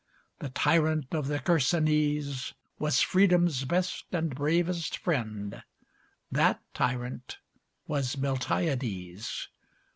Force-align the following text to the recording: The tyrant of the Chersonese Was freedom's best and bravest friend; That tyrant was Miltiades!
The 0.39 0.49
tyrant 0.49 1.13
of 1.13 1.27
the 1.27 1.37
Chersonese 1.37 2.53
Was 2.79 3.01
freedom's 3.01 3.65
best 3.65 4.05
and 4.11 4.33
bravest 4.33 4.97
friend; 4.97 5.61
That 6.31 6.59
tyrant 6.73 7.37
was 7.85 8.15
Miltiades! 8.17 9.49